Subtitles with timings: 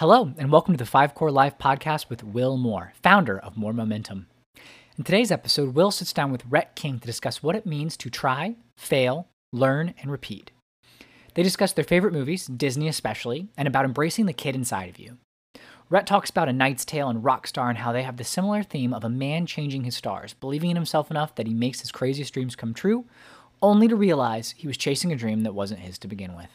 [0.00, 3.74] Hello, and welcome to the Five Core Life podcast with Will Moore, founder of Moore
[3.74, 4.28] Momentum.
[4.96, 8.08] In today's episode, Will sits down with Rhett King to discuss what it means to
[8.08, 10.52] try, fail, learn, and repeat.
[11.34, 15.18] They discuss their favorite movies, Disney especially, and about embracing the kid inside of you.
[15.90, 18.94] Rhett talks about A Knight's Tale and Rockstar and how they have the similar theme
[18.94, 22.32] of a man changing his stars, believing in himself enough that he makes his craziest
[22.32, 23.04] dreams come true,
[23.60, 26.48] only to realize he was chasing a dream that wasn't his to begin with.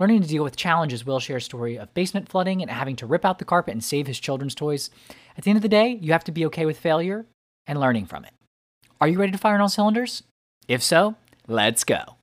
[0.00, 3.06] Learning to deal with challenges, Will share a story of basement flooding and having to
[3.06, 4.90] rip out the carpet and save his children's toys.
[5.38, 7.26] At the end of the day, you have to be okay with failure
[7.66, 8.32] and learning from it.
[9.00, 10.24] Are you ready to fire on all cylinders?
[10.66, 11.14] If so,
[11.46, 12.16] let's go.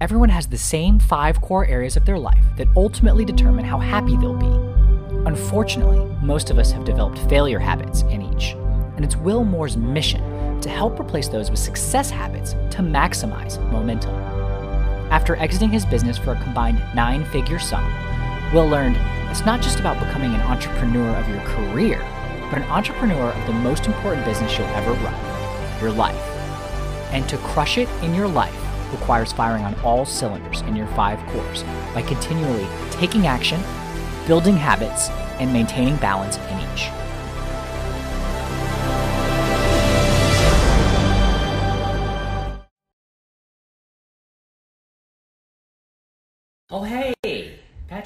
[0.00, 4.16] Everyone has the same five core areas of their life that ultimately determine how happy
[4.16, 5.26] they'll be.
[5.26, 8.54] Unfortunately, most of us have developed failure habits in each,
[8.96, 14.29] and it's Will Moore's mission to help replace those with success habits to maximize momentum.
[15.20, 17.84] After exiting his business for a combined nine figure sum,
[18.54, 18.96] Will learned
[19.30, 21.98] it's not just about becoming an entrepreneur of your career,
[22.48, 25.14] but an entrepreneur of the most important business you'll ever run
[25.78, 26.16] your life.
[27.12, 28.58] And to crush it in your life
[28.92, 33.60] requires firing on all cylinders in your five cores by continually taking action,
[34.26, 36.88] building habits, and maintaining balance in each.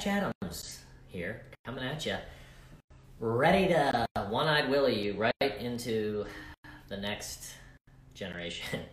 [0.05, 2.15] Patch Adams here, coming at you.
[3.19, 6.25] Ready to one eyed Willie you right into
[6.89, 7.53] the next
[8.13, 8.81] generation.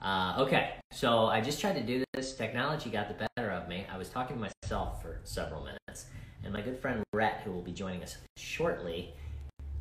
[0.00, 2.36] Uh, okay, so I just tried to do this.
[2.36, 3.84] Technology got the better of me.
[3.92, 6.06] I was talking to myself for several minutes,
[6.44, 9.12] and my good friend Rhett, who will be joining us shortly,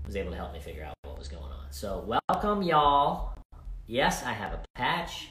[0.08, 1.67] was able to help me figure out what was going on.
[1.69, 3.38] So, welcome, y'all.
[3.86, 5.30] Yes, I have a patch.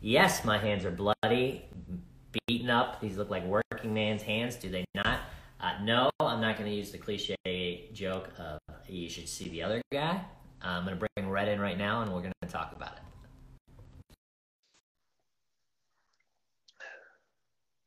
[0.00, 1.64] Yes, my hands are bloody
[2.46, 3.00] beaten up.
[3.00, 5.20] These look like working man's hands, do they not?
[5.60, 9.62] Uh, no, I'm not going to use the cliche joke of you should see the
[9.62, 10.20] other guy.
[10.62, 12.92] Uh, I'm going to bring Rhett in right now and we're going to talk about
[12.92, 13.02] it.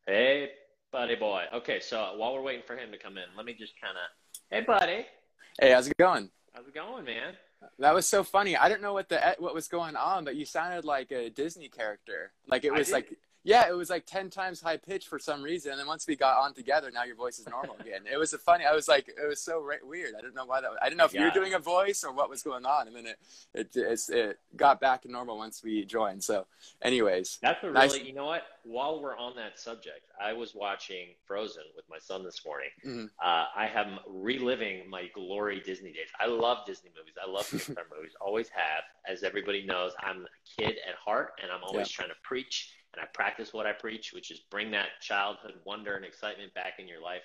[0.07, 0.51] Hey,
[0.91, 1.43] buddy boy.
[1.53, 4.39] Okay, so while we're waiting for him to come in, let me just kind of.
[4.49, 5.05] Hey, buddy.
[5.59, 6.29] Hey, how's it going?
[6.53, 7.33] How's it going, man?
[7.79, 8.55] That was so funny.
[8.55, 11.69] I didn't know what the what was going on, but you sounded like a Disney
[11.69, 12.31] character.
[12.47, 15.71] Like it was like yeah, it was like 10 times high pitch for some reason.
[15.71, 18.01] And then once we got on together, now your voice is normal again.
[18.11, 20.15] it was a funny, I was like, it was so ra- weird.
[20.17, 20.77] I didn't know why that was.
[20.81, 21.21] I didn't know if yeah.
[21.21, 22.87] you were doing a voice or what was going on.
[22.87, 23.17] And then it,
[23.53, 26.25] it, it, it got back to normal once we joined.
[26.25, 26.45] So,
[26.81, 27.39] anyways.
[27.41, 27.97] That's a really, nice.
[28.03, 28.43] you know what?
[28.65, 32.69] While we're on that subject, I was watching Frozen with my son this morning.
[32.85, 33.05] Mm-hmm.
[33.23, 36.09] Uh, I am reliving my glory Disney days.
[36.19, 37.13] I love Disney movies.
[37.25, 38.83] I love Pixar movies, always have.
[39.07, 41.95] As everybody knows, I'm a kid at heart and I'm always yeah.
[41.95, 45.95] trying to preach and I practice what I preach, which is bring that childhood wonder
[45.95, 47.23] and excitement back in your life.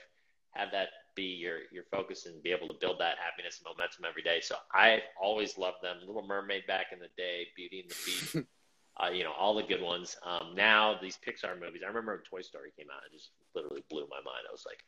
[0.51, 4.05] Have that be your your focus and be able to build that happiness and momentum
[4.09, 4.41] every day.
[4.43, 5.99] So I always loved them.
[6.07, 8.47] Little Mermaid back in the day, Beauty and the Beast,
[9.03, 10.17] uh, you know, all the good ones.
[10.25, 11.83] Um, now these Pixar movies.
[11.85, 14.45] I remember when Toy Story came out, it just literally blew my mind.
[14.49, 14.85] I was like,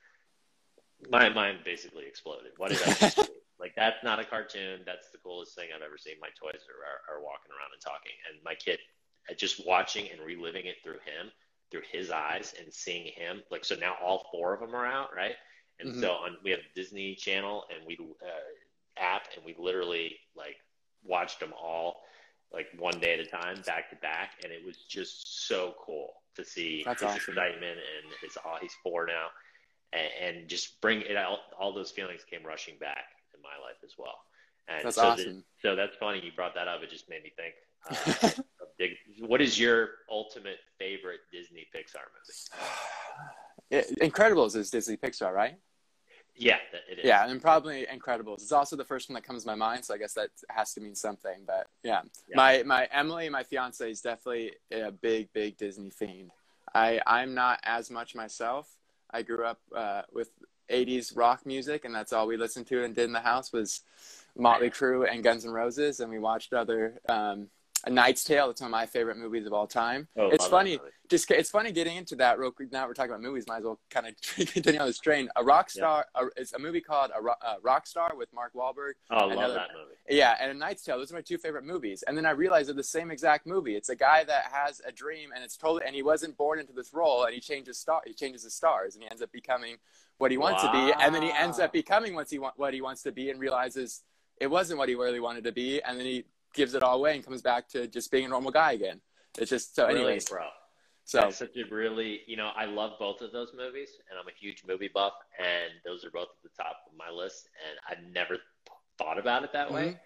[1.10, 2.52] my mind basically exploded.
[2.56, 3.24] What did I just do?
[3.54, 4.82] Like that's not a cartoon.
[4.84, 6.18] That's the coolest thing I've ever seen.
[6.20, 8.82] My toys are, are, are walking around and talking, and my kid
[9.36, 11.30] just watching and reliving it through him,
[11.70, 13.42] through his eyes, and seeing him.
[13.50, 15.34] Like so now, all four of them are out, right?
[15.80, 16.00] And mm-hmm.
[16.00, 20.56] so on, we have Disney Channel and we uh, app, and we literally like
[21.02, 22.02] watched them all
[22.54, 26.12] like one day at a time, back to back, and it was just so cool
[26.36, 27.34] to see That's his awesome.
[27.34, 28.36] excitement and his.
[28.36, 29.26] Uh, he's four now,
[29.92, 31.38] and, and just bring it out.
[31.58, 33.04] All those feelings came rushing back
[33.34, 34.18] in my life as well.
[34.68, 35.44] And that's so awesome.
[35.62, 36.82] The, so that's funny you brought that up.
[36.82, 37.54] It just made me think.
[37.90, 38.30] Uh,
[39.20, 42.04] what is your ultimate favorite Disney Pixar
[43.70, 43.84] movie?
[44.00, 45.56] Incredibles is Disney Pixar, right?
[46.36, 46.58] Yeah,
[46.90, 47.04] it is.
[47.04, 48.42] Yeah, and probably Incredibles.
[48.42, 50.74] It's also the first one that comes to my mind, so I guess that has
[50.74, 51.44] to mean something.
[51.46, 52.36] But yeah, yeah.
[52.36, 56.32] my my Emily, my fiance, is definitely a big big Disney fiend.
[56.74, 58.68] I I'm not as much myself.
[59.10, 60.30] I grew up uh, with
[60.70, 63.82] 80s rock music, and that's all we listened to and did in the house was
[64.36, 67.48] Motley Crue and Guns N' Roses, and we watched other um,
[67.86, 68.50] a Knight's Tale.
[68.50, 70.08] It's one of my favorite movies of all time.
[70.16, 70.78] Oh, it's funny.
[71.10, 72.72] Just it's funny getting into that real quick.
[72.72, 73.44] Now we're talking about movies.
[73.46, 74.06] Might as well kind
[74.38, 75.28] of continue on this train.
[75.36, 76.06] A rock star.
[76.16, 76.22] Yeah.
[76.22, 78.92] A, it's a movie called a, a uh, Rock Star with Mark Wahlberg.
[79.10, 79.94] Oh, I love that movie.
[80.08, 80.98] Yeah, and a Knight's Tale.
[80.98, 82.02] Those are my two favorite movies.
[82.06, 83.76] And then I realized they're the same exact movie.
[83.76, 85.82] It's a guy that has a dream, and it's totally.
[85.86, 88.00] And he wasn't born into this role, and he changes star.
[88.06, 89.76] He changes his stars, and he ends up becoming
[90.18, 90.72] what he wants wow.
[90.72, 91.02] to be.
[91.02, 93.38] And then he ends up becoming what he want, what he wants to be, and
[93.38, 94.02] realizes
[94.40, 95.82] it wasn't what he really wanted to be.
[95.82, 96.24] And then he
[96.54, 99.00] gives it all away and comes back to just being a normal guy again.
[99.38, 99.86] It's just so.
[99.86, 100.46] Anyways, bro.
[101.06, 104.26] So That's such a really, you know, I love both of those movies, and I'm
[104.26, 107.50] a huge movie buff, and those are both at the top of my list.
[107.68, 108.38] And I've never
[108.96, 109.98] thought about it that way.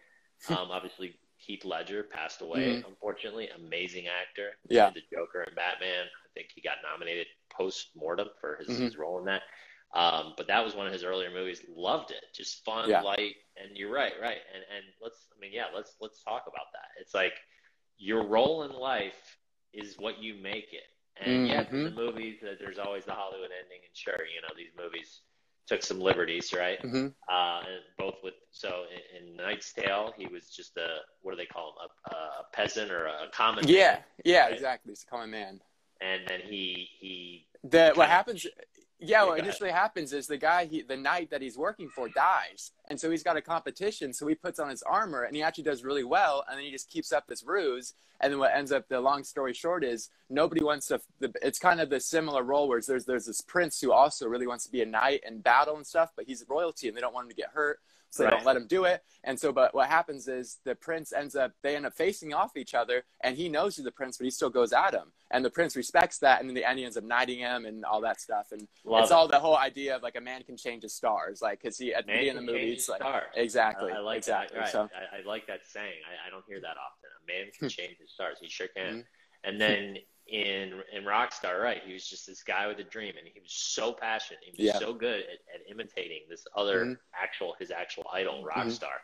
[0.49, 0.55] Mm-hmm.
[0.55, 2.89] um, obviously, Heath Ledger passed away, Mhm.
[2.89, 3.49] unfortunately.
[3.49, 4.57] Amazing actor.
[4.69, 4.91] Yeah.
[4.91, 6.07] The Joker and Batman.
[6.07, 8.81] I think he got nominated post mortem for his, Mhm.
[8.83, 9.43] his role in that.
[9.95, 11.63] Um, but that was one of his earlier movies.
[11.75, 12.25] Loved it.
[12.35, 13.01] Just fun, Yeah.
[13.03, 14.39] light, and you're right, right.
[14.55, 16.89] And and let's, I mean, yeah, let's let's talk about that.
[17.01, 17.33] It's like
[17.97, 19.39] your role in life
[19.73, 20.85] is what you make it.
[21.21, 24.55] And yes, in the movies, uh, there's always the Hollywood ending, and sure, you know,
[24.57, 25.21] these movies
[25.67, 26.81] took some liberties, right?
[26.81, 28.85] hmm Uh, and both with so
[29.17, 32.45] in, in Knight's Tale, he was just a what do they call him, a, a
[32.53, 34.05] peasant or a common yeah, man.
[34.25, 34.53] yeah, Right.
[34.55, 34.93] exactly.
[34.93, 35.61] It's a common man.
[36.01, 38.47] And then he he The Kinda- what happens?
[39.01, 42.73] Yeah, what initially happens is the guy, he, the knight that he's working for, dies,
[42.89, 44.13] and so he's got a competition.
[44.13, 46.73] So he puts on his armor, and he actually does really well, and then he
[46.73, 47.95] just keeps up this ruse.
[48.21, 51.01] And then what ends up, the long story short, is nobody wants to.
[51.21, 54.49] The, it's kind of the similar role where there's there's this prince who also really
[54.49, 57.15] wants to be a knight and battle and stuff, but he's royalty, and they don't
[57.15, 57.79] want him to get hurt,
[58.11, 58.37] so they Right.
[58.37, 59.03] don't let him do it.
[59.25, 62.57] And so, but what happens is the prince ends up, they end up facing off
[62.57, 65.45] each other, and he knows he's the prince, but he still goes at him, and
[65.45, 68.01] the prince respects that, and then the end he ends up knighting him and all
[68.01, 69.15] that stuff, and love it's it.
[69.15, 71.93] all the whole idea of like a man can change his stars, like because he
[71.95, 73.25] at the end of the movie, it's like stars.
[73.35, 74.55] exactly, I, I like exactly.
[74.57, 74.61] that.
[74.63, 74.73] Right.
[74.73, 76.01] So I, I like that saying.
[76.09, 77.11] I, I don't hear that often.
[77.23, 78.39] A man can change his stars.
[78.41, 78.99] He sure can.
[78.99, 79.05] Mhm.
[79.45, 79.97] And then
[80.29, 81.83] in in Rockstar, right?
[81.85, 84.41] He was just this guy with a dream, and he was so passionate.
[84.45, 84.79] He was Yeah.
[84.79, 87.01] so good at, at imitating this other Mhm.
[87.15, 88.49] actual his actual idol, Mhm.
[88.49, 88.99] Rockstar,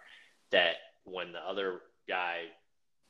[0.50, 2.50] that when the other guy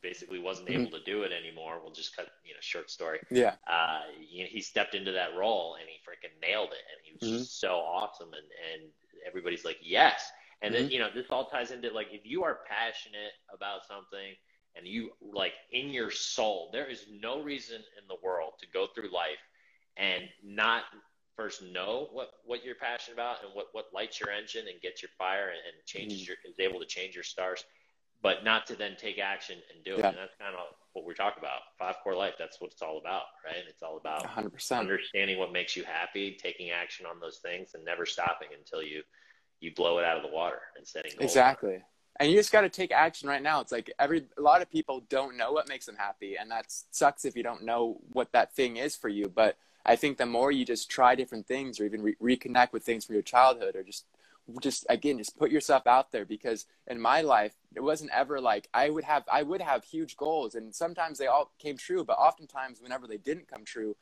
[0.02, 0.74] basically wasn't Mhm.
[0.74, 3.20] able to do it anymore, we'll just cut you know short story.
[3.30, 7.00] yeah, Uh, you know, he stepped into that role and he freaking nailed it, and
[7.04, 7.38] he was Mm-hmm.
[7.38, 8.92] just so awesome, and and
[9.26, 10.30] everybody's like yes.
[10.62, 10.90] And then Mhm.
[10.90, 14.36] you know this all ties into like if you are passionate about something
[14.76, 18.86] and you like in your soul, there is no reason in the world to go
[18.94, 19.38] through life
[19.96, 20.84] and not
[21.36, 25.02] first know what what you're passionate about and what what lights your engine and gets
[25.02, 26.28] your fire and, and changes Mhm.
[26.28, 27.64] your is able to change your stars,
[28.22, 30.04] but not to then take action and do it.
[30.04, 31.60] And that's kind of what we're talking about.
[31.78, 32.34] Five core life.
[32.38, 33.64] That's what it's all about, right?
[33.68, 34.80] It's all about hundred percent.
[34.80, 39.02] understanding what makes you happy, taking action on those things, and never stopping until you
[39.60, 41.30] you blow it out of the water and setting goals.
[41.30, 41.82] Exactly.
[42.20, 43.60] And you just got to take action right now.
[43.60, 46.66] It's like every a lot of people don't know what makes them happy, and that
[46.68, 49.28] sucks if you don't know what that thing is for you.
[49.28, 52.84] But I think the more you just try different things, or even re- reconnect with
[52.84, 54.04] things from your childhood, or just
[54.60, 56.24] just again just put yourself out there.
[56.24, 60.16] Because in my life, it wasn't ever like I would have I would have huge
[60.16, 63.96] goals, and sometimes they all came true, but oftentimes whenever they didn't come true,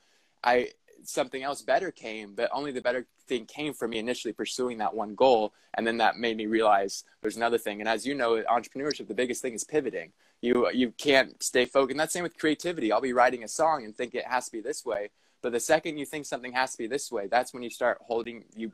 [0.45, 0.69] I
[1.05, 4.95] something else better came, but only the better thing came from me initially pursuing that
[4.95, 5.53] one goal.
[5.75, 7.81] And then that made me realize there's another thing.
[7.81, 10.13] And as you know, entrepreneurship, the biggest thing is pivoting.
[10.41, 11.93] You, you can't stay focused.
[11.93, 12.93] And that's same with creativity.
[12.93, 15.11] I'll be writing a song and think it has to be this way.
[15.41, 17.99] But the second you think something has to be this way, that's when you start
[18.01, 18.73] holding, you,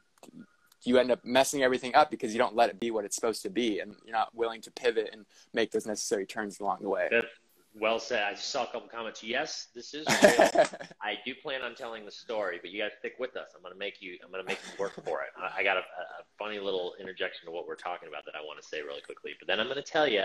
[0.82, 3.42] you end up messing everything up because you don't let it be what it's supposed
[3.42, 3.80] to be.
[3.80, 5.24] And you're not willing to pivot and
[5.54, 7.08] make those necessary turns along the way.
[7.10, 7.26] That's
[7.80, 8.22] well said.
[8.22, 9.22] I just saw a couple comments.
[9.22, 10.64] Yes, this is real.
[11.02, 13.48] I do plan on telling the story, but you got to stick with us.
[13.56, 14.16] I'm going to make you.
[14.24, 15.28] I'm going to make you work for it.
[15.40, 15.84] I, I got a, a
[16.38, 19.32] funny little interjection to what we're talking about that I want to say really quickly.
[19.38, 20.24] But then I'm going to tell you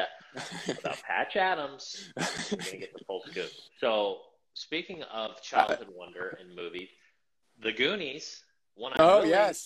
[0.68, 2.12] about Patch Adams.
[2.18, 3.50] We're going to get the full scoop.
[3.80, 4.18] So
[4.54, 6.90] speaking of childhood wonder and movies,
[7.62, 8.44] The Goonies.
[8.98, 9.66] Oh really yes.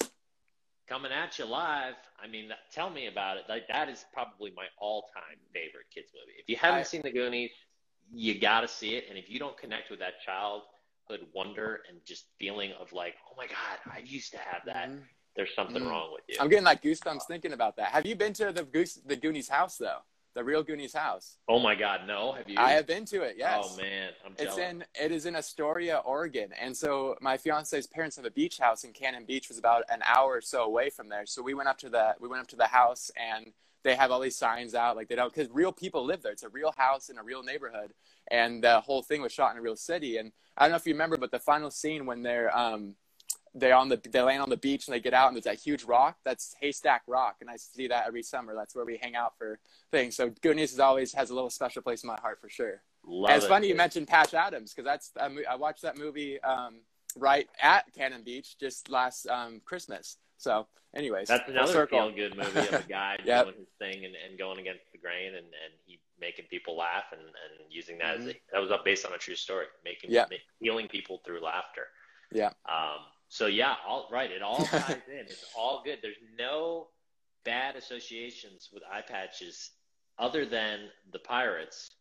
[0.89, 1.93] coming at you live.
[2.21, 3.43] I mean, tell me about it.
[3.47, 6.33] Like that is probably my all-time favorite kids movie.
[6.37, 7.51] If you haven't I- seen The Goonies,
[8.13, 9.05] you got to see it.
[9.09, 13.33] And if you don't connect with that childhood wonder and just feeling of like, oh
[13.37, 14.89] my god, I used to have that.
[14.89, 15.03] Mhm.
[15.35, 15.89] There's something Mhm.
[15.89, 16.37] wrong with you.
[16.39, 17.91] I'm getting like goosebumps thinking about that.
[17.91, 20.01] Have you been to the Goose, the Goonies house though?
[20.33, 21.37] The real Goonies house?
[21.47, 22.31] oh my god, no.
[22.33, 22.55] Have you?
[22.59, 23.37] I have been to it.
[23.37, 23.65] Yes.
[23.71, 24.57] Oh man, I'm It's jealous.
[24.59, 28.83] in it is in Astoria, Oregon, and so my fiance's parents have a beach house,
[28.83, 31.25] and Cannon Beach was about an hour or so away from there.
[31.25, 33.51] So we went up to the we went up to the house, and
[33.87, 36.31] they have all these signs out, like they don't because real people live there.
[36.31, 37.93] It's a real house in a real neighborhood,
[38.29, 40.17] and the whole thing was shot in a real city.
[40.17, 42.95] And I don't know if you remember, but the final scene when they're um
[43.55, 45.57] they on the they land on the beach and they get out and there's that
[45.57, 49.15] huge rock that's haystack rock and i see that every summer that's where we hang
[49.15, 49.57] out for
[49.89, 52.83] things so goonies is always has a little special place in my heart for sure
[53.07, 53.49] Love and it's it.
[53.49, 56.81] funny you mentioned Patch Adams because that's mo- I watched that movie um,
[57.15, 60.17] right at Cannon Beach just last um, Christmas.
[60.37, 63.45] So, anyways, That's another feel good movie of a guy Yep.
[63.45, 67.05] doing his thing and, and going against the grain and, and he making people laugh
[67.11, 68.21] and, and using that Mhm.
[68.21, 70.31] as a, that was based on a true story, making Yep.
[70.59, 71.87] healing people through laughter.
[72.31, 72.51] Yeah.
[72.67, 75.19] Um, so yeah, all right, it all ties in.
[75.25, 75.99] It's all good.
[76.01, 76.87] There's no
[77.43, 79.71] bad associations with eye patches
[80.19, 81.91] other than the pirates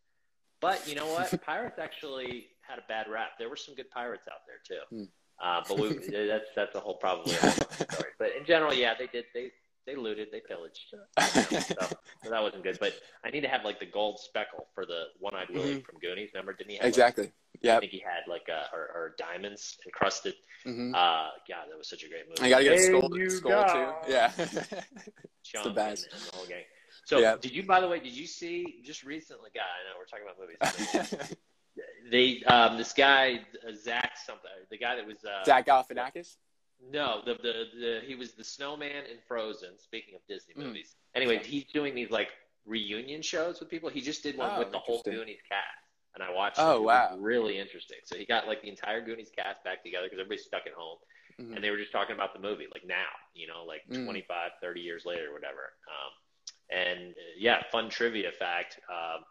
[0.59, 1.39] But you know what?
[1.45, 3.31] pirates actually had a bad rap.
[3.37, 4.95] There were some good pirates out there too.
[5.03, 5.09] Mm.
[5.43, 5.89] Uh, but we,
[6.27, 8.11] that's that's a whole probably story.
[8.17, 9.25] But in general, yeah, they did.
[9.33, 9.51] They
[9.87, 10.81] they looted, they pillaged.
[10.91, 12.77] so, so, that wasn't good.
[12.79, 15.79] But I need to have like the gold speckle for the one-eyed Willie mm-hmm.
[15.79, 16.31] from Goonies.
[16.33, 16.51] Remember?
[16.51, 16.77] Didn't he?
[16.77, 17.23] Have, exactly.
[17.23, 17.77] Like, yeah.
[17.77, 20.35] I think he had like uh, or, or diamonds encrusted.
[20.65, 20.93] Mm-hmm.
[20.93, 22.41] Uh, God, that was such a great movie.
[22.41, 24.11] I gotta get a skull, skull too.
[24.11, 24.31] Yeah.
[25.43, 26.03] Sean the best.
[26.03, 26.63] And, and the whole gang.
[27.05, 27.39] So yep.
[27.39, 29.49] did you, by the way, did you see just recently?
[29.55, 31.37] God, I know we're talking about movies.
[32.09, 36.35] They, um, this guy, uh, Zach something, the guy that was uh, Zach Galifianakis.
[36.91, 39.79] No, the, the the he was the snowman in Frozen.
[39.79, 40.67] Speaking of Disney mm.
[40.67, 41.17] movies, mm.
[41.17, 42.29] anyway, he's doing these like
[42.65, 43.89] reunion shows with people.
[43.89, 45.65] He just did one oh, with the whole Goonies cast,
[46.13, 46.57] and I watched.
[46.59, 46.83] Oh it.
[46.83, 47.97] wow, it really interesting.
[48.03, 50.97] So he got like the entire Goonies cast back together because everybody's stuck at home,
[51.41, 51.55] mm-hmm.
[51.55, 54.05] and they were just talking about the movie like now, you know, like mm.
[54.05, 55.73] 25, 30 years later, whatever.
[55.89, 56.11] Um,
[56.69, 59.23] and uh, yeah, fun trivia fact: um,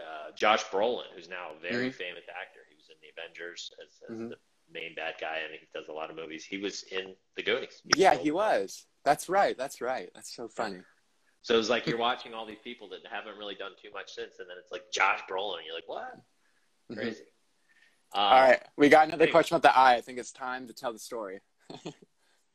[0.00, 1.96] uh, Josh Brolin, who's now a very mm-hmm.
[1.96, 4.28] famous actor, he was in the Avengers as, as mm-hmm.
[4.30, 4.36] the
[4.72, 6.44] main bad guy, and he does a lot of movies.
[6.44, 7.82] He was in The Goonies.
[7.94, 8.86] He yeah, he was.
[9.04, 9.56] That's right.
[9.56, 10.10] That's right.
[10.14, 10.80] That's so funny.
[11.42, 14.38] So it's like you're watching all these people that haven't really done too much since,
[14.38, 16.14] and then it's like Josh Brolin, and you're like, what?
[16.14, 16.94] Mm-hmm.
[16.94, 17.20] Crazy.
[17.20, 18.18] Mm-hmm.
[18.18, 19.94] Um, all right, we got another question about the eye.
[19.94, 21.40] I think it's time to tell the story.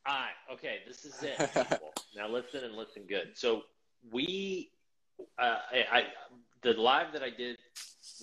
[0.07, 0.29] eye.
[0.51, 1.37] Okay, this is it.
[2.15, 3.31] now listen and listen good.
[3.35, 3.63] So
[4.11, 4.71] we,
[5.37, 6.03] uh, I, I,
[6.63, 7.57] the live that I did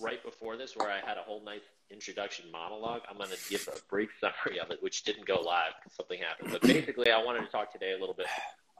[0.01, 3.03] right before this, where I had a whole night introduction monologue.
[3.09, 6.21] I'm going to give a brief summary of it, which didn't go live because something
[6.21, 6.51] happened.
[6.53, 8.27] But basically, I wanted to talk today a little bit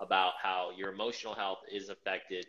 [0.01, 2.47] about how your emotional health is affected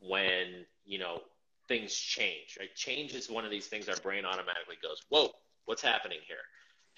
[0.00, 1.20] when you know
[1.68, 2.56] things change.
[2.58, 2.74] Right?
[2.74, 5.30] Change is one of these things our brain automatically goes, "Whoa,
[5.66, 6.38] what's happening here?"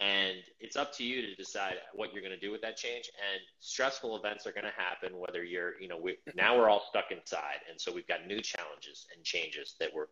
[0.01, 3.11] And it's up to you to decide what you're going to do with that change.
[3.33, 6.85] And stressful events are going to happen, whether you're, you know, we, now we're all
[6.89, 7.61] stuck inside.
[7.71, 10.07] And so we've got new challenges and changes that we're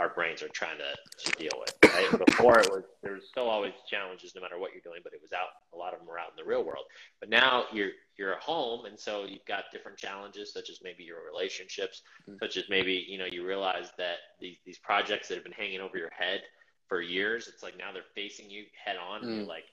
[0.00, 1.72] our brains are trying to, to deal with.
[1.84, 2.26] Right?
[2.26, 5.20] Before it was there was still always challenges no matter what you're doing, but it
[5.22, 6.84] was out a lot of them were out in the real world.
[7.20, 11.04] But now you're you're at home and so you've got different challenges such as maybe
[11.04, 12.38] your relationships, mm-hmm.
[12.42, 15.80] such as maybe, you know, you realize that these these projects that have been hanging
[15.80, 16.42] over your head
[16.88, 19.28] for years, it's like now they're facing you head on mm-hmm.
[19.28, 19.48] and you're mm.
[19.48, 19.64] like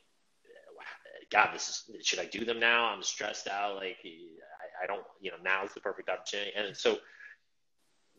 [1.31, 2.85] God, this is should I do them now?
[2.85, 6.51] I'm stressed out, like I, I don't you know, now is the perfect opportunity.
[6.55, 6.97] And so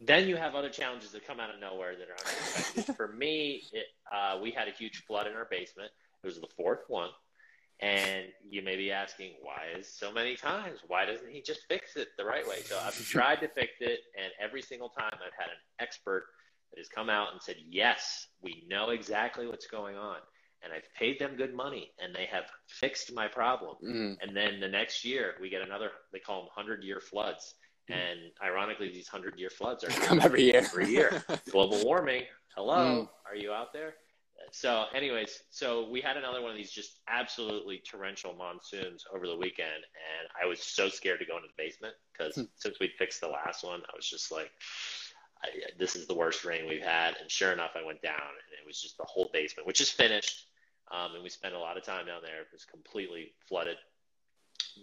[0.00, 2.96] then you have other challenges that come out of nowhere that are unexpected.
[2.96, 5.90] For me, it, uh, we had a huge flood in our basement.
[6.22, 7.10] It was the fourth one.
[7.80, 10.80] And you may be asking, why is so many times?
[10.86, 12.62] Why doesn't he just fix it the right way?
[12.64, 16.26] So I've tried to fix it, and every single time I've had an expert
[16.72, 20.16] that has come out and said, yes, we know exactly what's going on.
[20.64, 23.76] And I've paid them good money, and they have fixed my problem.
[23.84, 24.16] Mm.
[24.22, 27.54] And then the next year, we get another, they call them 100 year floods
[27.88, 30.56] and ironically, these hundred year floods are come every year.
[30.56, 31.24] Every year.
[31.50, 32.22] Global warming.
[32.54, 33.08] Hello, mm.
[33.28, 33.94] are you out there?
[34.50, 39.36] So, anyways, so we had another one of these just absolutely torrential monsoons over the
[39.36, 42.48] weekend, and I was so scared to go into the basement because mm.
[42.56, 44.50] since we'd fixed the last one, I was just like,
[45.44, 48.58] I, "This is the worst rain we've had." And sure enough, I went down, and
[48.60, 50.46] it was just the whole basement, which is finished,
[50.90, 52.40] um, and we spent a lot of time down there.
[52.40, 53.76] It was completely flooded.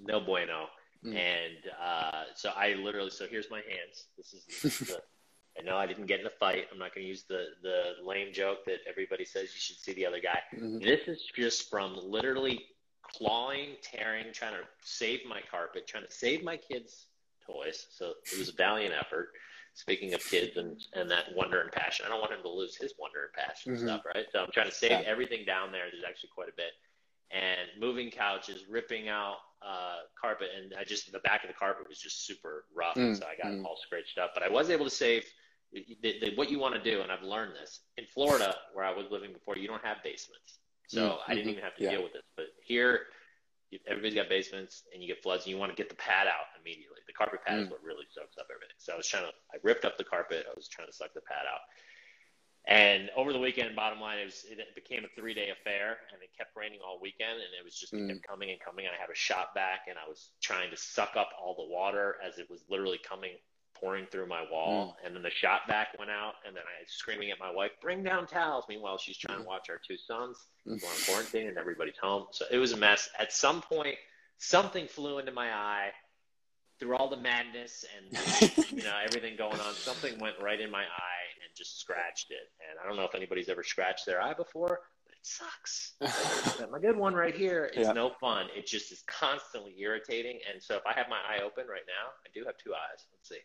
[0.04, 0.68] No bueno.
[1.06, 1.16] Mm.
[1.16, 4.08] And uh, so I literally, so here's my hands.
[4.18, 5.02] This is, this is the,
[5.60, 6.66] I know I didn't get in a fight.
[6.72, 9.94] I'm not going to use the, the lame joke that everybody says you should see
[9.94, 10.40] the other guy.
[10.56, 10.80] Mm-hmm.
[10.80, 12.66] This is just from literally
[13.02, 17.08] clawing, tearing, trying to save my carpet, trying to save my kids'
[17.46, 17.88] toys.
[17.92, 19.30] So it was a valiant effort.
[19.80, 22.76] Speaking of kids and, and that wonder and passion, I don't want him to lose
[22.76, 23.88] his wonder and passion mm-hmm.
[23.88, 24.26] stuff, right?
[24.34, 25.04] So I'm trying to save yeah.
[25.06, 25.86] everything down there.
[25.90, 26.74] There's actually quite a bit.
[27.32, 31.88] And moving couches, ripping out uh, carpet, and I just the back of the carpet
[31.88, 33.64] was just super rough, mm, so I got mm.
[33.64, 34.32] all scratched up.
[34.34, 35.24] But I was able to save
[35.72, 38.92] the, the, what you want to do, and I've learned this in Florida, where I
[38.92, 39.58] was living before.
[39.58, 41.50] You don't have basements, so mm, I didn't mm-hmm.
[41.52, 41.92] even have to yeah.
[41.92, 42.24] deal with this.
[42.36, 43.02] But here,
[43.88, 46.50] everybody's got basements, and you get floods, and you want to get the pad out
[46.60, 47.00] immediately.
[47.20, 47.72] Carpet pad is mm.
[47.72, 48.80] what really soaks up everything.
[48.80, 50.48] So I was trying to, I ripped up the carpet.
[50.48, 51.60] I was trying to suck the pad out.
[52.66, 56.22] And over the weekend, bottom line, it, was, it became a three day affair, and
[56.24, 58.08] it kept raining all weekend, and it was just mm.
[58.08, 58.86] kept coming and coming.
[58.86, 62.16] And I had a Shop-Vac, and I was trying to suck up all the water
[62.26, 63.32] as it was literally coming,
[63.76, 64.96] pouring through my wall.
[65.04, 65.08] Mm.
[65.08, 68.04] And then the Shop-Vac went out, and then I was screaming at my wife, "Bring
[68.04, 71.58] down towels!" Meanwhile, she's trying to watch our two sons who are on quarantine, and
[71.58, 72.28] everybody's home.
[72.32, 73.10] So it was a mess.
[73.18, 73.98] At some point,
[74.38, 75.92] something flew into my eye
[76.80, 78.18] through all the madness and
[78.72, 79.74] you know everything going on.
[79.74, 82.52] Something went right in my eye and just scratched it.
[82.60, 85.94] And I don't know if anybody's ever scratched their eye before, but it sucks.
[86.72, 87.94] my good one right here is yeah.
[87.94, 88.48] no fun.
[88.56, 90.40] It just is constantly irritating.
[90.52, 93.06] And so if I have my eye open right now, I do have two eyes.
[93.12, 93.44] Let's see.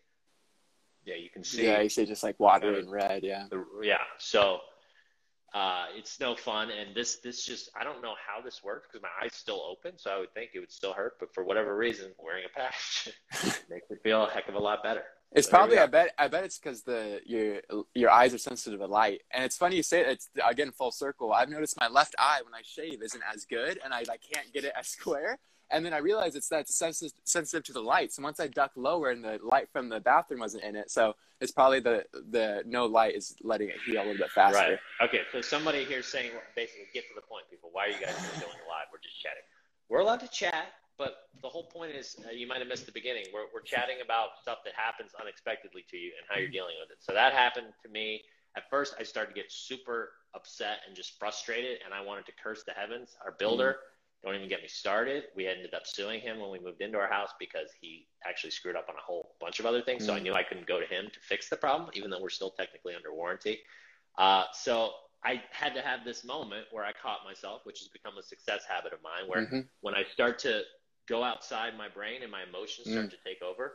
[1.04, 1.64] Yeah, you can see.
[1.64, 3.24] Yeah, you see just like water and red.
[3.24, 3.46] Yeah.
[3.50, 3.98] The, yeah.
[4.18, 4.60] So
[5.54, 6.70] uh, it's no fun.
[6.70, 9.96] And this this just I don't know how this works because my eyes still open,
[9.96, 11.14] so I would think it would still hurt.
[11.20, 13.10] But for whatever reason, wearing a patch
[13.70, 15.04] makes it feel a heck of a lot better.
[15.30, 17.60] It's so probably I bet I bet it's because the your
[17.94, 20.90] your eyes are sensitive to light, and it's funny you say it, it's again full
[20.90, 21.32] circle.
[21.32, 24.52] I've noticed my left eye when I shave isn't as good, and I, I can't
[24.52, 25.38] get it as square.
[25.74, 28.12] And then I realized it's that it's sensitive, sensitive to the light.
[28.12, 31.16] So once I duck lower and the light from the bathroom wasn't in it, so
[31.40, 34.56] it's probably the the no light is letting it heal a little bit faster.
[34.56, 34.78] Right.
[35.02, 35.22] Okay.
[35.32, 37.70] So somebody here saying basically get to the point, people.
[37.72, 38.86] Why are you guys doing live?
[38.92, 39.42] We're just chatting.
[39.88, 40.66] We're allowed to chat,
[40.96, 43.24] but the whole point is uh, you might have missed the beginning.
[43.34, 46.92] We're we're chatting about stuff that happens unexpectedly to you and how you're dealing with
[46.92, 46.98] it.
[47.00, 48.22] So that happened to me.
[48.56, 52.32] At first, I started to get super upset and just frustrated, and I wanted to
[52.40, 53.16] curse the heavens.
[53.24, 53.70] Our builder.
[53.70, 53.90] Mm-hmm
[54.24, 55.24] don't even get me started.
[55.36, 58.76] We ended up suing him when we moved into our house because he actually screwed
[58.76, 60.02] up on a whole bunch of other things.
[60.02, 60.08] Mm-hmm.
[60.08, 60.22] So I mm.
[60.22, 62.94] knew I couldn't go to him to fix the problem, even though we're still technically
[62.94, 63.60] under warranty.
[64.16, 64.92] Uh, so
[65.24, 68.62] I had to have this moment where I caught myself, which has become a success
[68.68, 69.60] habit of mine, where mm-hmm.
[69.80, 70.62] when I start to
[71.08, 73.10] go outside my brain and my emotions start mm.
[73.10, 73.74] to take over,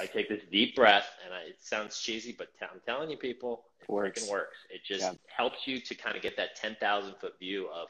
[0.00, 3.16] I take this deep breath, and I, it sounds cheesy, but i I'm telling you,
[3.16, 4.22] people, works.
[4.22, 4.56] freaking works.
[4.70, 5.12] It just yeah.
[5.34, 7.88] helps you to kind of get that 10,000 foot view of,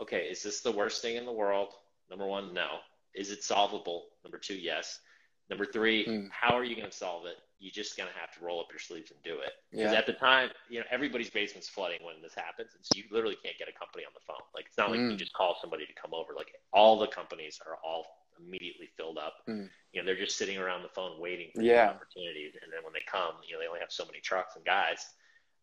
[0.00, 1.68] okay, is this the worst thing in the world?
[2.10, 2.78] Number one, no.
[3.14, 4.06] Is it solvable?
[4.24, 5.00] Number two, yes.
[5.48, 6.28] Number three, mm.
[6.30, 7.36] how are you going to solve it?
[7.58, 9.52] You're just going to have to roll up your sleeves and do it.
[9.70, 9.98] Because yeah.
[9.98, 12.70] at the time, you know, everybody's basement's flooding when this happens.
[12.74, 14.42] And so you literally can't get a company on the phone.
[14.54, 15.12] Like, it's not like mm.
[15.12, 16.34] you just call somebody to come over.
[16.36, 18.04] Like, all the companies are all
[18.38, 19.34] immediately filled up.
[19.48, 19.68] Mm.
[19.92, 21.90] You know, they're just sitting around the phone waiting for yeah.
[21.90, 22.52] opportunities.
[22.62, 25.04] And then when they come, you know, they only have so many trucks and guys.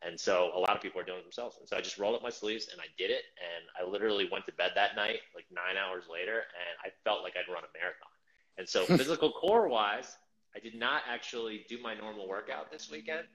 [0.06, 1.58] And so a lot of people are doing it themselves.
[1.60, 3.24] And so I just rolled up my sleeves and I did it.
[3.40, 7.24] And I literally went to bed that night, like nine hours later, and I felt
[7.24, 8.12] like I'd run a marathon.
[8.58, 10.18] And so physical core wise,
[10.56, 13.26] I did not actually do my normal workout this weekend,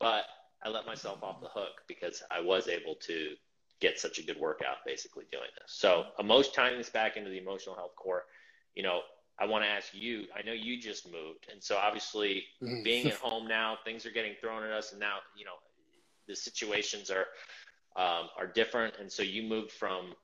[0.00, 0.24] but
[0.64, 3.34] I let myself off the hook because I was able to
[3.80, 5.72] get such a good workout basically doing this.
[5.72, 8.24] So emotion tying this back into the emotional health core
[8.74, 9.00] you know,
[9.38, 10.24] I want to ask you.
[10.36, 12.82] I know you just moved, and so obviously mm-hmm.
[12.82, 15.56] being at home now, things are getting thrown at us, and now you know
[16.28, 17.26] the situations are
[17.96, 18.94] um, are different.
[19.00, 20.14] And so you moved from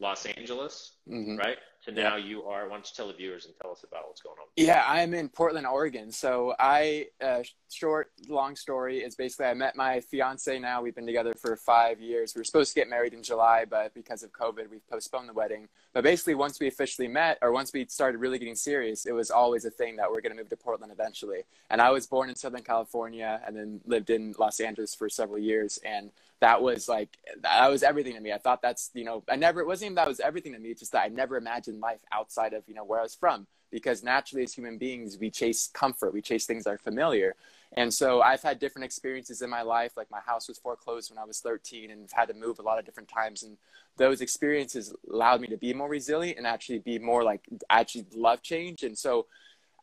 [0.00, 1.36] Los Angeles, mm-hmm.
[1.36, 1.58] right?
[1.86, 2.26] So now yeah.
[2.26, 2.64] you are.
[2.64, 4.46] Why don't you tell the viewers and tell us about what's going on?
[4.56, 6.10] Yeah, I'm in Portland, Oregon.
[6.10, 10.58] So I, uh, short, long story is basically I met my fiance.
[10.58, 12.34] Now we've been together for five years.
[12.34, 15.32] We were supposed to get married in July, but because of COVID, we've postponed the
[15.32, 15.68] wedding.
[15.92, 19.30] But basically, once we officially met, or once we started really getting serious, it was
[19.30, 21.42] always a thing that we're going to move to Portland eventually.
[21.70, 25.38] And I was born in Southern California and then lived in Los Angeles for several
[25.38, 28.32] years, and that was like that was everything to me.
[28.32, 30.70] I thought that's you know I never it wasn't even that was everything to me.
[30.70, 33.46] It's just that I never imagined life outside of you know where I was from
[33.70, 37.34] because naturally as human beings we chase comfort, we chase things that are familiar.
[37.76, 39.96] And so I've had different experiences in my life.
[39.96, 42.78] Like my house was foreclosed when I was 13 and had to move a lot
[42.78, 43.42] of different times.
[43.42, 43.56] And
[43.96, 48.42] those experiences allowed me to be more resilient and actually be more like actually love
[48.42, 48.82] change.
[48.82, 49.26] And so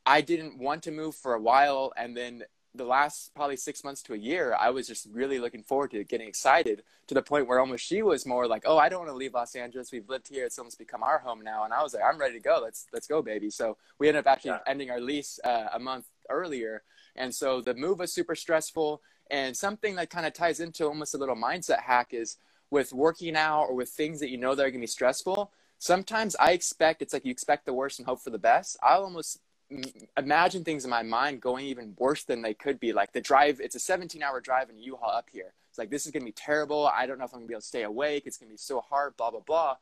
[0.06, 1.94] I didn't want to move for a while.
[1.98, 2.44] And then
[2.76, 6.04] the last probably six months to a year, I was just really looking forward to
[6.04, 9.12] getting excited to the point where almost she was more like, "Oh, I don't want
[9.12, 9.92] to leave Los Angeles.
[9.92, 12.34] We've lived here; it's almost become our home now." And I was like, "I'm ready
[12.34, 12.60] to go.
[12.62, 14.60] Let's let's go, baby." So we ended up actually yeah.
[14.66, 16.84] ending our lease uh, a month earlier,
[17.16, 19.02] and so the move was super stressful.
[19.30, 22.38] And something that kind of ties into almost a little mindset hack is
[22.70, 25.52] with working out or with things that you know that are gonna be stressful.
[25.78, 28.78] Sometimes I expect it's like you expect the worst and hope for the best.
[28.82, 29.40] I'll almost
[30.18, 32.94] imagine things in my mind going even worse than they could be.
[32.94, 35.54] Like the drive, it's a 17 hour drive in U-Haul up here.
[35.70, 36.88] It's like, this is going to be terrible.
[36.88, 38.24] I don't know if I'm going to be able to stay awake.
[38.26, 39.78] It's going to be so hard, blah, blah, blah.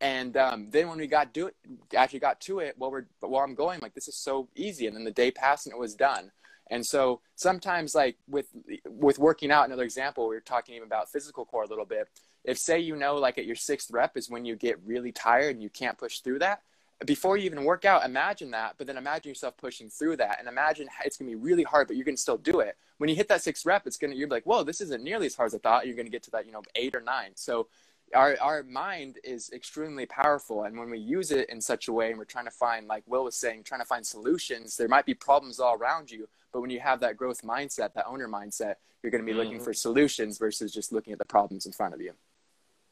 [0.00, 1.56] And um, then when we got do it,
[1.96, 4.86] actually got to it, while we're while I'm going, like this is so easy.
[4.86, 6.32] And then the day passed and it was done.
[6.70, 8.48] And so sometimes, like with
[8.84, 12.08] with working out, another example, we were talking even about physical core a little bit.
[12.44, 15.54] If say you know, like at your sixth rep is when you get really tired
[15.54, 16.62] and you can't push through that,
[17.04, 20.48] before you even work out, imagine that, but then imagine yourself pushing through that and
[20.48, 22.76] imagine it's going to be really hard, but you're to still do it.
[22.96, 25.34] When you hit that sixth rep, it's to, you're like, whoa, this isn't nearly as
[25.34, 25.86] hard as I thought.
[25.86, 27.32] You're going to get to that, you know, eight or nine.
[27.34, 27.68] So
[28.14, 30.64] our, our mind is extremely powerful.
[30.64, 33.02] And when we use it in such a way and we're trying to find, like
[33.06, 36.28] Will was saying, trying to find solutions, there might be problems all around you.
[36.50, 39.40] But when you have that growth mindset, that owner mindset, you're going to be mm-hmm.
[39.40, 42.12] looking for solutions versus just looking at the problems in front of you.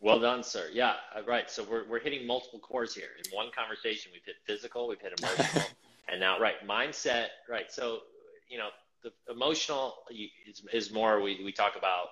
[0.05, 0.69] Well done, sir.
[0.71, 1.51] Yeah, uh, right.
[1.51, 3.09] So we're, we're hitting multiple cores here.
[3.25, 5.65] In one conversation, we've hit physical, we've hit emotional,
[6.11, 7.73] and now, right, mindset, right.
[7.73, 8.01] So,
[8.47, 8.69] you know,
[9.03, 12.09] the emotional is, is more, we, we talk about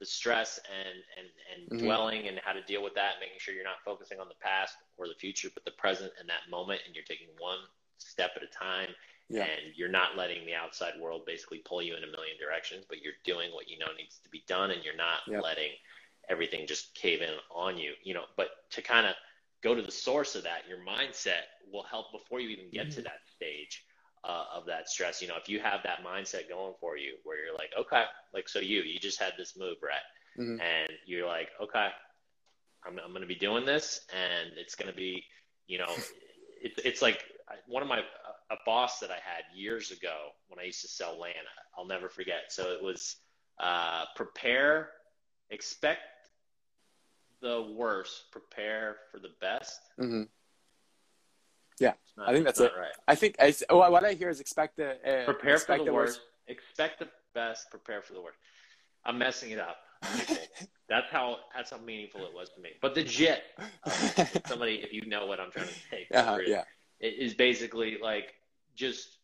[0.00, 1.86] the stress and, and, and mm-hmm.
[1.86, 4.74] dwelling and how to deal with that, making sure you're not focusing on the past
[4.98, 7.58] or the future, but the present and that moment, and you're taking one
[7.98, 8.88] step at a time.
[9.28, 9.42] yeah.
[9.42, 13.02] and you're not letting the outside world basically pull you in a million directions, but
[13.02, 15.42] you're doing what you know needs to be done, and you're not yep.
[15.42, 15.70] letting
[16.28, 17.92] everything just cave in on you.
[18.02, 19.14] You know, but to kind of
[19.62, 22.96] go to the source of that, your mindset will help before you even get mm-hmm.
[22.96, 23.84] to that stage.
[24.24, 27.44] Uh, of that stress, you know, if you have that mindset going for you, where
[27.44, 28.02] you're like, okay,
[28.34, 30.02] like so, you you just had this move, Rhett,
[30.36, 30.60] mm-hmm.
[30.60, 31.90] and you're like, okay,
[32.84, 35.22] I'm I'm going to be doing this, and it's going to be,
[35.68, 35.86] you know,
[36.60, 37.22] it's it's like
[37.68, 38.00] one of my
[38.50, 41.34] a boss that I had years ago when I used to sell Lana.
[41.76, 42.44] I'll never forget.
[42.48, 43.16] So it was
[43.60, 44.90] uh, prepare,
[45.50, 46.00] expect
[47.40, 49.80] the worst, prepare for the best.
[50.00, 50.22] Mm-hmm.
[51.78, 52.72] Yeah, not, I think that's it.
[52.78, 52.90] Right.
[53.06, 55.92] I think I, oh, what I hear is expect the uh, prepare for the, the
[55.92, 58.38] worst, worst, expect the best, prepare for the worst.
[59.04, 59.76] I'm messing it up.
[60.88, 62.70] that's how that's how meaningful it was to me.
[62.80, 63.90] But the JIT, uh,
[64.46, 66.64] somebody, if you know what I'm trying to say, uh-huh, yeah
[67.00, 68.34] is basically like
[68.74, 69.18] just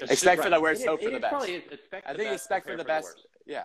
[0.00, 1.48] expect for the worst, hope for the best.
[1.48, 3.26] Expect I think expect for the best.
[3.46, 3.64] Yeah.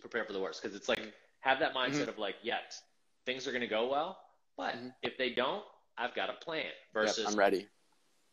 [0.00, 2.08] Prepare for the worst because it's like have that mindset mm-hmm.
[2.10, 2.82] of like, yes,
[3.26, 4.18] things are going to go well,
[4.56, 4.88] but mm-hmm.
[5.02, 5.64] if they don't,
[5.98, 6.64] I've got a plan.
[6.94, 7.66] Versus yep, I'm ready.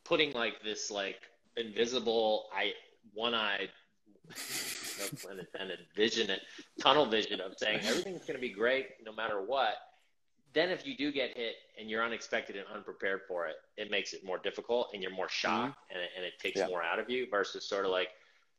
[0.05, 1.17] Putting like this like
[1.57, 2.71] invisible, I
[3.13, 3.69] one-eyed,
[4.29, 6.41] no pun intended, vision, it,
[6.81, 9.75] tunnel vision of saying everything's going to be great no matter what
[10.57, 14.13] then if you do get hit and you're unexpected and unprepared for it, it makes
[14.13, 15.95] it more difficult and you're more shocked mm-hmm.
[15.95, 18.09] and, it, and it takes more out of you versus sort of like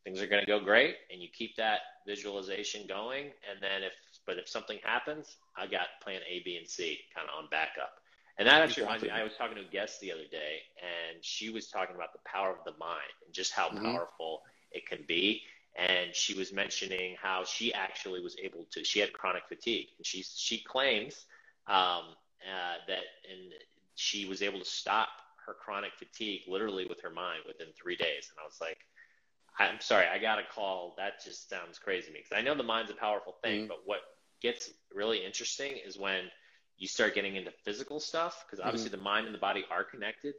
[0.04, 3.24] things are going to go great and you keep that visualization going.
[3.50, 3.92] And then if,
[4.28, 7.94] but if something happens, I got plan A, B, and C kind of on backup.
[8.38, 11.24] And that actually reminds me, I was talking to a guest the other day and
[11.24, 13.84] she was talking about the power of the mind and just how mm-hmm.
[13.84, 15.42] powerful it can be.
[15.76, 20.06] And she was mentioning how she actually was able to, she had chronic fatigue and
[20.06, 21.24] she, she claims–
[21.68, 23.52] um, uh, that and
[23.94, 25.08] she was able to stop
[25.46, 28.30] her chronic fatigue literally with her mind within three days.
[28.30, 28.78] And I was like,
[29.58, 30.94] I'm sorry, I got a call.
[30.96, 33.68] That just sounds crazy to me because I know the mind's a powerful thing, mm-hmm.
[33.68, 34.00] but what
[34.40, 36.24] gets really interesting is when
[36.76, 38.98] you start getting into physical stuff because obviously mm-hmm.
[38.98, 40.34] the mind and the body are connected.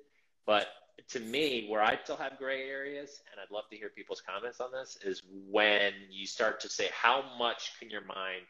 [0.46, 0.68] But
[1.10, 4.60] to me, where I still have gray areas, and I'd love to hear people's comments
[4.60, 8.46] on this, is when you start to say, how much can your mind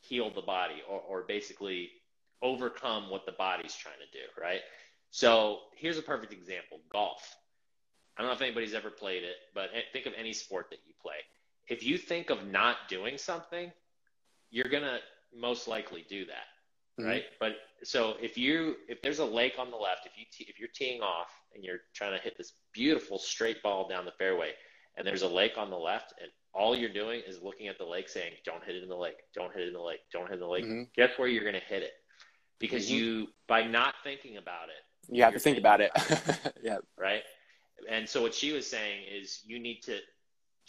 [0.00, 1.90] heal the body or, or basically
[2.42, 4.60] overcome what the body's trying to do, right?
[5.10, 7.36] So here's a perfect example golf.
[8.16, 10.94] I don't know if anybody's ever played it, but think of any sport that you
[11.00, 11.14] play.
[11.68, 13.70] If you think of not doing something,
[14.50, 14.98] you're going to
[15.34, 17.08] most likely do that, mm-hmm.
[17.08, 17.24] right?
[17.38, 20.68] But so if you if there's a lake on the left, if you if you're
[20.74, 24.52] teeing off and you're trying to hit this beautiful straight ball down the fairway,
[24.96, 27.84] and there's a lake on the left, and all you're doing is looking at the
[27.84, 30.28] lake saying, don't hit it in the lake, don't hit it in the lake, don't
[30.28, 30.64] hit it in the lake.
[30.64, 30.82] Mm-hmm.
[30.96, 31.92] Guess where you're going to hit it?
[32.58, 32.96] Because mm-hmm.
[32.96, 35.90] you, by not thinking about it, you have to think about it.
[36.62, 36.78] yeah.
[36.98, 37.22] Right.
[37.88, 39.98] And so what she was saying is you need to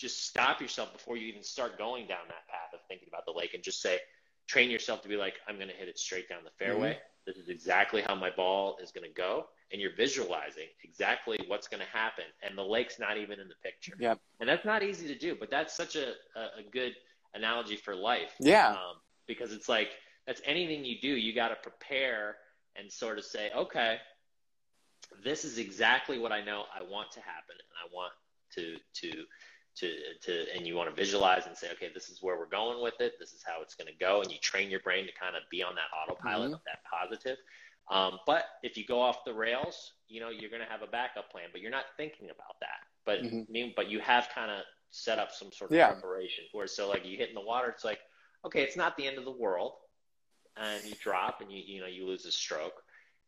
[0.02, 3.32] just stop yourself before you even start going down that path of thinking about the
[3.32, 4.00] lake and just say,
[4.48, 6.94] train yourself to be like, I'm going to hit it straight down the fairway.
[6.94, 7.00] Mm-hmm.
[7.26, 11.68] This is exactly how my ball is going to go and you're visualizing exactly what's
[11.68, 14.84] going to happen and the lake's not even in the picture yeah and that's not
[14.84, 16.94] easy to do but that's such a, a, good
[17.34, 18.96] analogy for life yeah um,
[19.28, 19.90] because it's like
[20.28, 22.36] that's anything you do you got to prepare
[22.76, 23.98] and sort of say okay
[25.24, 28.14] this is exactly what i know i want to happen and i want
[28.54, 29.24] to to
[29.76, 32.82] to to and you want to visualize and say okay this is where we're going
[32.84, 35.14] with it this is how it's going to go and you train your brain to
[35.14, 36.56] kind of be on that autopilot mm-hmm.
[36.56, 37.38] of that positive
[37.92, 40.88] um, but if you go off the rails, you know, you're going to have a
[40.88, 42.88] backup plan, but you're not thinking about that.
[43.06, 43.70] But mm-hmm.
[43.76, 45.92] but you have kind of set up some sort of yeah.
[45.92, 46.46] preparation.
[46.54, 48.00] Where so like you hit in the water, it's like,
[48.46, 49.74] okay, it's not the end of the world,
[50.56, 52.82] and you drop and you you know you lose a stroke,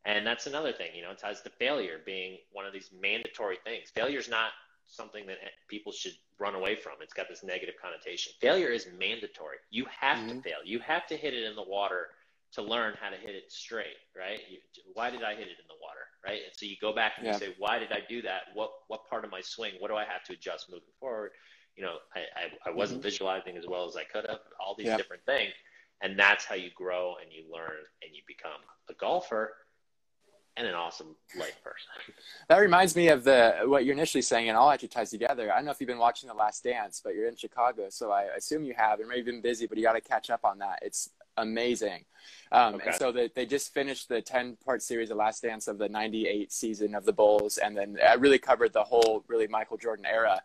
[0.05, 0.91] and that's another thing.
[0.95, 3.89] You know, it ties to failure being one of these mandatory things.
[3.89, 4.51] Failure is not
[4.87, 5.37] something that
[5.69, 6.93] people should run away from.
[7.01, 8.33] It's got this negative connotation.
[8.41, 9.57] Failure is mandatory.
[9.69, 10.37] You have mm-hmm.
[10.37, 10.57] to fail.
[10.63, 12.09] You have to hit it in the water
[12.53, 14.39] to learn how to hit it straight, right?
[14.49, 14.57] You,
[14.93, 16.41] why did I hit it in the water, right?
[16.45, 17.33] And so you go back and yeah.
[17.33, 18.43] you say, why did I do that?
[18.53, 19.73] What what part of my swing?
[19.79, 21.31] What do I have to adjust moving forward?
[21.75, 22.19] You know, I
[22.67, 23.09] I, I wasn't mm-hmm.
[23.09, 24.39] visualizing as well as I could have.
[24.59, 24.97] All these yeah.
[24.97, 25.53] different things,
[26.01, 29.55] and that's how you grow and you learn and you become a golfer
[30.55, 31.89] and an awesome life person.
[32.49, 35.51] That reminds me of the what you're initially saying, and all actually ties together.
[35.51, 38.11] I don't know if you've been watching The Last Dance, but you're in Chicago, so
[38.11, 38.99] I assume you have.
[38.99, 40.79] And maybe you've been busy, but you got to catch up on that.
[40.81, 42.03] It's amazing.
[42.51, 42.87] Um, okay.
[42.87, 45.89] And so they, they just finished the 10 part series, The Last Dance of the
[45.89, 47.57] 98 season of the Bulls.
[47.57, 50.41] And then I really covered the whole, really, Michael Jordan era.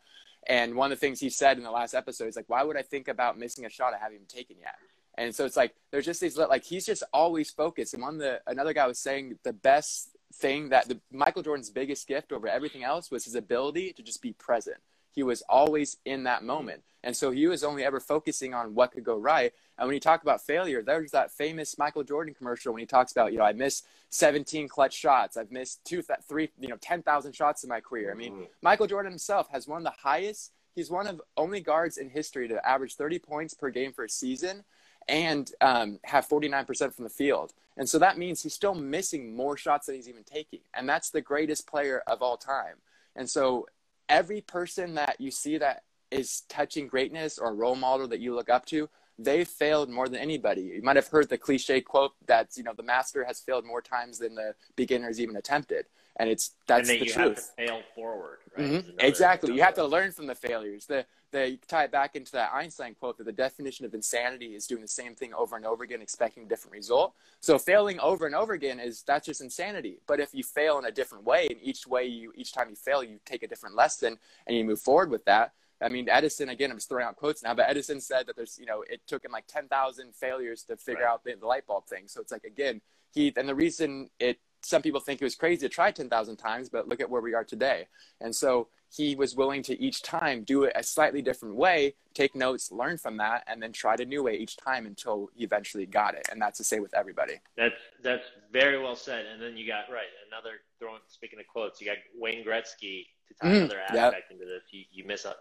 [0.47, 2.77] And one of the things he said in the last episode is like, why would
[2.77, 4.77] I think about missing a shot I haven't even taken yet?
[5.19, 7.93] And so it's like, there's just these, like, he's just always focused.
[7.93, 12.07] And one the, another guy was saying the best thing that the Michael Jordan's biggest
[12.07, 14.77] gift over everything else was his ability to just be present.
[15.11, 16.85] He was always in that moment.
[17.03, 19.53] And so he was only ever focusing on what could go right.
[19.77, 23.11] And when you talk about failure, there's that famous Michael Jordan commercial when he talks
[23.11, 25.37] about, you know, I missed 17 clutch shots.
[25.37, 28.13] I've missed two, three, you know, 10,000 shots in my career.
[28.13, 28.45] I mean, mm-hmm.
[28.63, 32.47] Michael Jordan himself has one of the highest, he's one of only guards in history
[32.49, 34.65] to average 30 points per game for a season
[35.09, 37.53] and um, have 49% from the field.
[37.77, 40.61] And so that means he's still missing more shots than he's even taking.
[40.75, 42.77] And that's the greatest player of all time.
[43.17, 43.67] And so
[44.09, 48.35] every person that you see that is touching greatness or a role model that you
[48.35, 50.63] look up to, they failed more than anybody.
[50.63, 53.83] You might have heard the cliche quote that you know the master has failed more
[53.83, 55.87] times than the beginners even attempted,
[56.19, 57.17] and it's that's and the you truth.
[57.17, 58.67] Have to fail forward, right?
[58.67, 59.01] Mm-hmm.
[59.01, 59.55] Exactly.
[59.55, 60.87] You have to learn from the failures.
[60.87, 64.55] The the you tie it back into that Einstein quote that the definition of insanity
[64.55, 67.15] is doing the same thing over and over again, expecting a different result.
[67.41, 69.99] So failing over and over again is that's just insanity.
[70.07, 72.77] But if you fail in a different way, and each way you each time you
[72.77, 76.49] fail, you take a different lesson and you move forward with that I mean, Edison,
[76.49, 79.01] again, I'm just throwing out quotes now, but Edison said that there's, you know, it
[79.07, 81.13] took him like 10,000 failures to figure right.
[81.13, 82.05] out the, the, light bulb thing.
[82.07, 82.81] So it's like, again,
[83.13, 86.69] he, and the reason it, some people think it was crazy to try 10,000 times,
[86.69, 87.87] but look at where we are today.
[88.21, 92.35] And so he was willing to each time do it a slightly different way, take
[92.35, 95.87] notes, learn from that, and then try a new way each time until he eventually
[95.87, 96.29] got it.
[96.31, 97.35] And that's the same with everybody.
[97.57, 99.25] That's, that's very well said.
[99.27, 103.35] And then you got, right, another throwing, speaking of quotes, you got Wayne Gretzky to
[103.35, 104.31] tie mm, another aspect yep.
[104.31, 105.35] into this, you, you miss a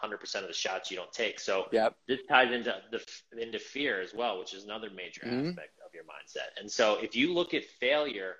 [0.00, 1.40] hundred percent of the shots you don't take.
[1.40, 1.96] So yep.
[2.08, 3.02] this ties into the
[3.40, 5.48] into fear as well, which is another major mm-hmm.
[5.48, 6.60] aspect of your mindset.
[6.60, 8.36] And so if you look at failure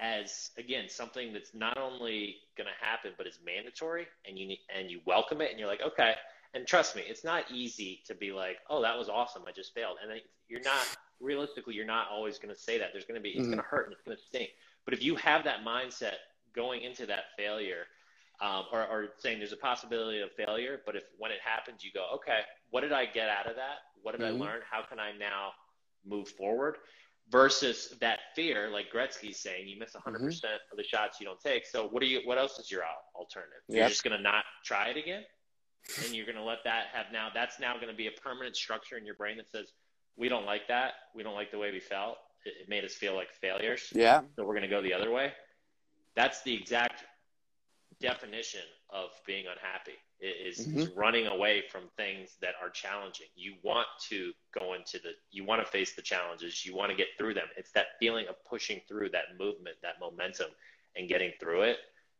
[0.00, 4.90] as again something that's not only going to happen but is mandatory, and you and
[4.90, 6.14] you welcome it, and you're like, okay.
[6.52, 9.72] And trust me, it's not easy to be like, oh, that was awesome, I just
[9.72, 9.98] failed.
[10.02, 10.84] And you're not
[11.20, 12.88] realistically, you're not always going to say that.
[12.92, 13.50] There's going to be, it's mm-hmm.
[13.50, 14.50] going to hurt and it's going to stink.
[14.84, 16.14] But if you have that mindset
[16.54, 17.84] going into that failure
[18.40, 21.92] um, or, or saying there's a possibility of failure, but if when it happens, you
[21.94, 23.78] go, okay, what did I get out of that?
[24.02, 24.42] What did mm-hmm.
[24.42, 24.60] I learn?
[24.68, 25.50] How can I now
[26.04, 26.78] move forward?
[27.30, 30.24] Versus that fear, like Gretzky's saying, you miss 100% mm-hmm.
[30.24, 31.64] of the shots you don't take.
[31.64, 32.20] So what do you?
[32.24, 32.82] What else is your
[33.14, 33.62] alternative?
[33.68, 33.76] Yep.
[33.78, 35.22] You're just going to not try it again,
[36.04, 37.28] and you're going to let that have now.
[37.32, 39.72] That's now going to be a permanent structure in your brain that says,
[40.16, 40.92] we don't like that.
[41.14, 42.16] We don't like the way we felt.
[42.44, 43.84] It, it made us feel like failures.
[43.94, 44.22] Yeah.
[44.34, 45.32] So we're going to go the other way.
[46.16, 47.04] That's the exact
[48.00, 50.80] definition of being unhappy is, mm-hmm.
[50.80, 53.26] is, running away from things that are challenging.
[53.34, 56.64] You want to go into the, you want to face the challenges.
[56.64, 57.46] You want to get through them.
[57.56, 60.50] It's that feeling of pushing through that movement, that momentum,
[60.96, 61.78] and getting through it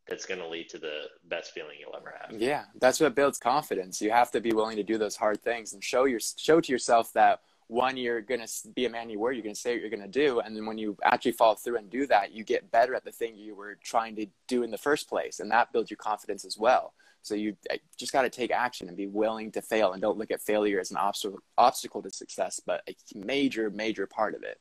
[0.08, 2.40] that's going to lead to the best feeling you'll ever have.
[2.40, 4.00] Yeah, that's what builds confidence.
[4.00, 6.72] You have to be willing to do those hard things and show your show to
[6.72, 9.74] yourself that one you're going to be a man you were you're going to say
[9.74, 12.32] what you're going to do and then when you actually follow through and do that
[12.32, 15.38] you get better at the thing you were trying to do in the first place
[15.38, 18.88] and that builds your confidence as well so you uh, just got to take action
[18.88, 22.10] and be willing to fail and don't look at failure as an obstacle obstacle to
[22.10, 24.58] success but a major major part of it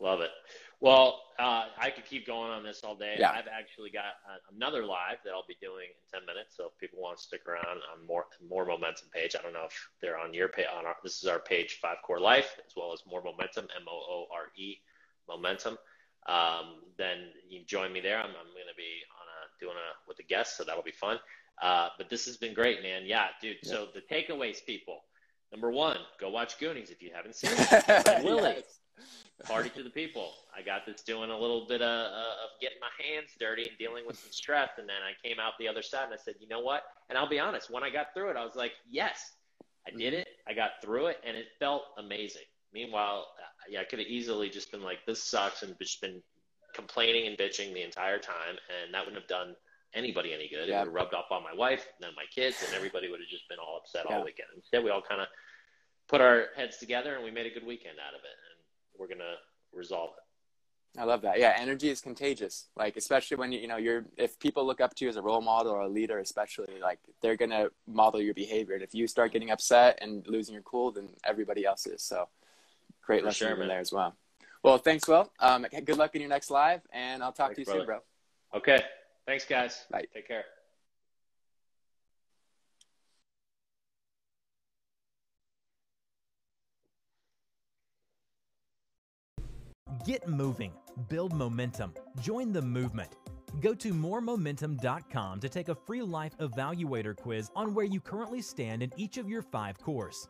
[0.00, 0.30] love it
[0.80, 3.16] well, uh, I could keep going on this all day.
[3.18, 3.30] Yeah.
[3.30, 6.56] I've actually got uh, another live that I'll be doing in 10 minutes.
[6.56, 9.64] So if people want to stick around on more Moore Momentum page, I don't know
[9.66, 10.66] if they're on your page.
[10.76, 13.86] On our, this is our page, Five Core Life, as well as Moore Momentum, M
[13.88, 14.76] O O R E,
[15.28, 15.78] momentum.
[16.28, 18.18] Um, then you join me there.
[18.18, 20.92] I'm, I'm going to be on a doing a with a guest, so that'll be
[20.92, 21.18] fun.
[21.62, 23.02] Uh, but this has been great, man.
[23.06, 23.56] Yeah, dude.
[23.62, 23.72] Yeah.
[23.72, 24.98] So the takeaways, people.
[25.52, 28.24] Number one, go watch Goonies if you haven't seen it.
[28.24, 28.56] Willie.
[29.44, 30.32] party to the people.
[30.56, 33.78] I got this doing a little bit of, uh, of getting my hands dirty and
[33.78, 34.70] dealing with some stress.
[34.78, 36.82] And then I came out the other side and I said, you know what?
[37.08, 39.32] And I'll be honest, when I got through it, I was like, yes,
[39.86, 40.28] I did it.
[40.48, 42.42] I got through it and it felt amazing.
[42.74, 46.20] Meanwhile, uh, yeah, I could have easily just been like, this sucks and just been
[46.74, 48.56] complaining and bitching the entire time.
[48.84, 49.54] And that wouldn't have done
[49.96, 50.68] anybody any good.
[50.68, 50.76] Yeah.
[50.76, 53.20] It would have rubbed off on my wife and then my kids and everybody would
[53.20, 54.18] have just been all upset yeah.
[54.18, 54.48] all weekend.
[54.54, 55.28] Instead, we all kind of
[56.08, 59.08] put our heads together and we made a good weekend out of it and we're
[59.08, 59.36] gonna
[59.72, 60.22] resolve it.
[60.98, 61.38] I love that.
[61.38, 62.68] Yeah, energy is contagious.
[62.76, 65.22] Like especially when you you know you're if people look up to you as a
[65.22, 68.74] role model or a leader, especially like they're gonna model your behavior.
[68.74, 72.02] And if you start getting upset and losing your cool, then everybody else is.
[72.02, 72.28] So
[73.02, 74.14] great For lesson sure, there as well.
[74.62, 75.30] Well, thanks, Will.
[75.38, 77.80] Um, good luck in your next live, and I'll talk thanks, to you brother.
[77.80, 77.98] soon, bro.
[78.58, 78.82] Okay.
[79.26, 79.84] Thanks, guys.
[79.90, 80.04] Bye.
[80.14, 80.44] Take care.
[90.04, 90.72] Get moving,
[91.08, 93.10] build momentum, join the movement.
[93.60, 98.82] Go to mooremomentum.com to take a free life evaluator quiz on where you currently stand
[98.82, 100.28] in each of your five cores.